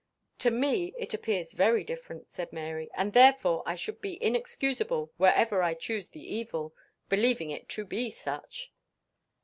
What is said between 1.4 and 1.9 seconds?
very